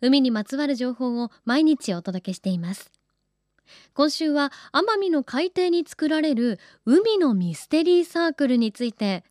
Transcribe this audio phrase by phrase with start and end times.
[0.00, 2.90] 海にまつわる情報を毎日お届けしています。
[3.94, 9.24] 今週は奄美の海底に作られる海のミステリーサークルについて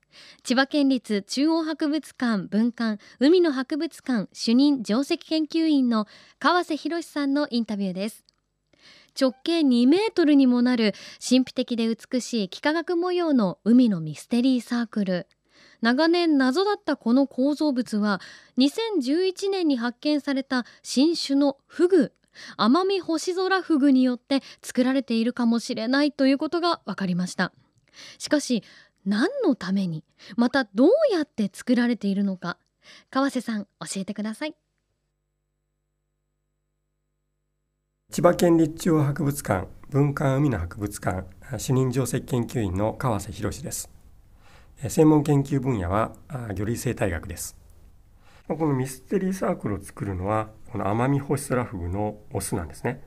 [0.44, 6.07] 千葉県立中央博物館文館海の博物館主任上席研究員の
[6.40, 8.23] 川瀬博さんのインタビューです。
[9.20, 10.93] 直径2メートルにもなる
[11.27, 15.27] 神秘的で美しい幾何学模様の海のミステリーサークル。
[15.81, 18.22] 長年謎だったこの構造物は
[18.58, 22.13] 2011年に発見された新種のフグ
[22.55, 27.51] アマミホシゾラフグによって作られているかもしれないということが分かりました。
[28.20, 28.63] しかし
[29.05, 30.04] 何のために
[30.35, 32.57] またどうやって作られているのか
[33.10, 34.55] 川瀬さん教えてください。
[38.12, 43.96] 千葉県立中央博物館文化海の博物館主任上席研究員の川瀬博です。
[44.77, 47.57] 専門研究分野は魚類生態学です。
[48.47, 53.01] このミステリーサークルを作るのはこのアマミホシソラフグのオスなんですね。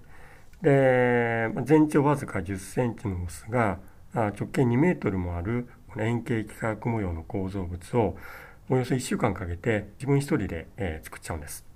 [0.62, 3.78] で全長わずか10センチのオスが
[4.12, 8.16] 直径2メートルもある円形幾何学模様の構造物を
[8.68, 11.69] およそ1週間かけて自分一人で、え作っちゃうんです。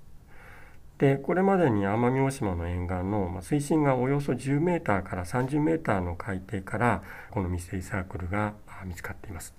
[0.97, 8.53] でこれまでに奄美大島の沿岸の、水深がおよそ10メーターから30メーターの海底からこのミステリーサークルが
[8.85, 9.53] 見つかっています。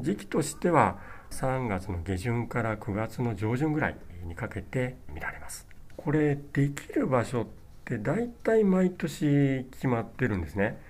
[0.00, 0.98] 時期としては
[1.30, 5.66] 3月の下旬から9月の上旬ぐらいにかけて見られます。
[5.96, 7.46] これできる場所っ
[7.84, 10.80] て大体毎年決まってるんですね。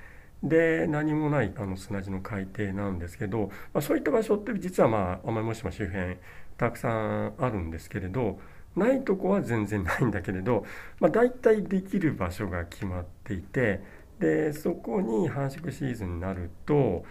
[0.42, 6.16] で何もないあの砂地の海底なんですけど、まあ、そういった場所って実は奄美大島周辺
[6.56, 8.38] たくさんあるんですけれど
[8.78, 10.64] ないとこは全然ないんだけれど、
[11.00, 13.82] まあ、大体できる場所が決まっていて
[14.18, 17.04] でそこに繁殖シーズンになると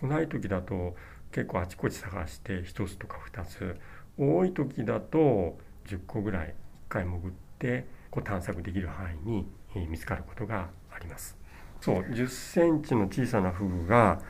[0.00, 0.94] 少ない時だと
[1.32, 3.76] 結構あちこち探して1つとか2つ
[4.18, 6.52] 多い時だと10個ぐらい1
[6.88, 9.46] 回潜ってこう探索できる範囲に
[9.88, 11.38] 見つかることがあります。
[11.80, 14.20] そう10センチの小さなフグが、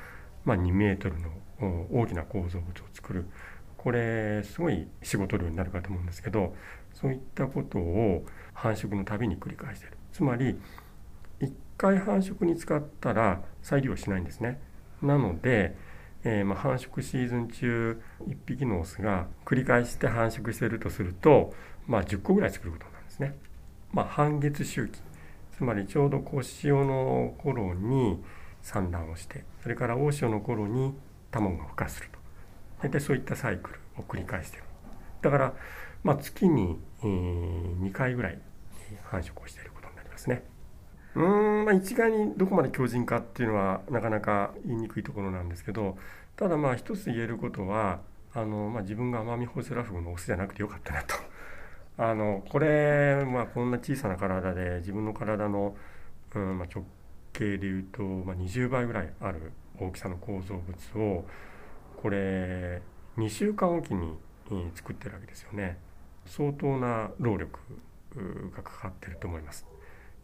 [0.45, 1.29] まあ、2メートルの
[1.93, 3.27] 大きな構造物を作る
[3.83, 6.55] これすごい仕事量になるかと思うんですけど
[6.93, 9.93] そういったことを繁殖のたびに繰り返してる。
[10.13, 10.59] つまり
[11.41, 14.61] 1回繁殖に使ったら再利用しないんですね。
[15.03, 15.75] なので
[16.25, 21.53] えー、ま、繁殖シーズン中1匹のオスが繰り返して繁殖してるとすると、
[21.87, 23.37] まあ、10個ぐらい作ることなんですね。
[23.93, 25.01] まあ、半月周期。
[25.57, 28.23] つまりちょうど小潮の頃に
[28.63, 30.95] 産卵をしてそれから大潮の頃に
[31.31, 32.22] 卵が孵化すると。
[32.83, 34.65] 大体そういったサイクルを繰り返してる
[35.23, 35.55] だから、
[36.03, 38.39] まあ、月に、えー、2回ぐらい
[39.05, 40.45] 繁殖をしていることになりますね。
[41.15, 45.97] うーん、まあ、一概にどこまで強靭かっていうのはなかなか言いにくいところなんですけど
[46.37, 48.01] ただまあ一つ言えることは
[48.35, 51.15] あの、まあ、自分が奄美ホセラフグのオスじゃなくてよかったなと。
[51.99, 55.77] あのこれ、まあ、こんな小さな体で自分の体の、
[56.35, 56.85] うんまあ、直
[57.35, 61.25] 径でいうと、まあ、20倍ぐらいある大きさの構造物を
[61.97, 62.83] これ
[63.17, 64.17] 2週間おきに
[64.75, 65.79] 作ってるわけですよね。
[66.27, 67.59] 相当な労力
[68.55, 69.67] がかかってると思います。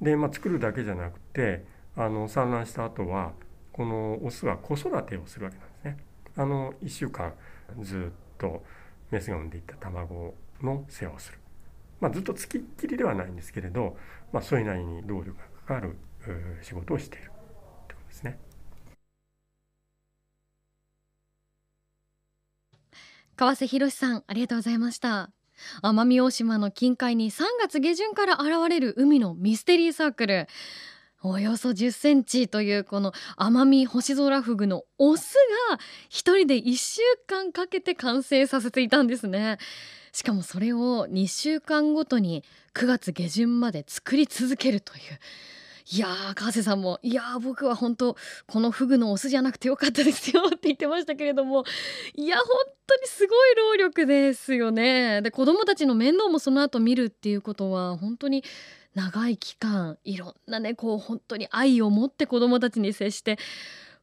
[0.01, 1.65] で、まあ、作るだけじゃなくて
[1.97, 3.33] あの産卵した後は
[3.73, 5.97] このオスは子育てをするわけなんですね。
[6.37, 7.33] あの1週間
[7.81, 8.63] ずっと
[9.11, 11.39] メスが産んでいった卵の世話をする。
[12.01, 13.97] まあ、ずっとつきっきりではないんですけれど、
[14.33, 15.97] まあ、それなりに労力がかかる
[16.63, 17.31] 仕事をしている
[17.89, 18.39] ということですね。
[23.39, 25.31] 川瀬博さんありがとうございました。
[25.85, 30.49] 奄美大島の近海に3月下旬から現れる海のミステリーサークル。
[31.23, 35.35] およそ10センチというこの奄美星空フグのオス
[35.71, 39.59] が一人で1週間かけて完成させていたんですね。
[40.11, 42.43] しかもそれを2週間ごとに
[42.75, 45.01] 9月下旬まで作り続けるという。
[45.91, 51.65] いやー川瀬さんもいやー僕は本当このフグのオスじゃなくてよかったですよって言ってましたけれども
[52.15, 52.47] いや本
[52.87, 55.23] 当にすごい労力ですよね。
[55.23, 58.45] で子供たちの面倒もその後見るっていうことは本当に
[58.95, 63.39] 長い期間いろんなねこう本当に愛を持って子供たちに接して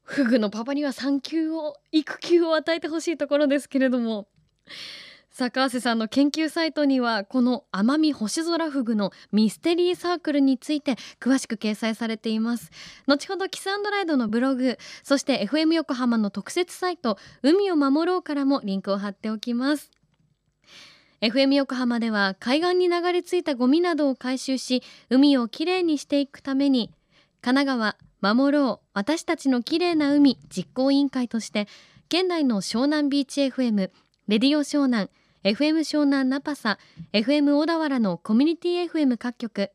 [0.03, 4.27] フグのパパには産休を育休を与えてほしいところですけれども
[5.37, 12.71] 坂瀬さんの研究サイトにはこの奄美星空フグのミステリーサークルについて詳しく掲載されています。
[13.05, 19.91] 後ほどキスアンドライドのブログそして FM 横浜の特設サイト海を守ろうからもリンクを貼っておきます。
[21.19, 26.91] FM 横浜では海岸に流れ着いたゴミなどを回収し海をきれいにしていくために
[27.41, 31.67] 神奈川守ろう私たちのきれいな海実行委員会として
[32.07, 33.91] 県内の湘南ビーチ FM
[34.27, 35.09] レディオ湘南
[35.45, 36.80] FM 湘南ナパサ
[37.13, 39.69] FM 小田原のコミュニティ FM 各局。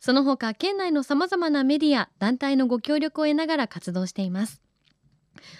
[0.00, 4.60] その他県内のさまざまなメディア団体のご協力を得ながら活動しています。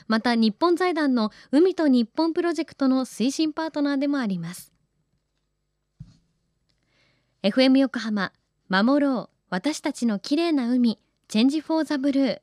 [0.09, 4.73] また日本財団の海と日本プロジェクトの推進パートナーでもあります。
[7.45, 8.33] FM 横浜
[8.69, 12.41] 守ろう私たちの綺麗な海チェンジフォーザブルー。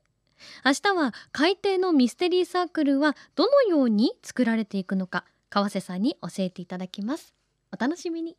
[0.64, 5.26] 明日は海底のミステリーサークルはどのように作られていくのか。
[5.54, 7.36] 川瀬さんに教えていただきます。
[7.72, 8.36] お楽しみに。